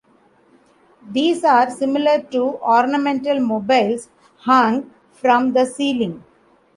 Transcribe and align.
These 1.11 1.43
are 1.43 1.69
similar 1.69 2.23
to 2.31 2.57
ornamental 2.63 3.39
mobiles 3.39 4.09
hung 4.37 4.89
from 5.11 5.53
the 5.53 5.63
ceiling. 5.67 6.23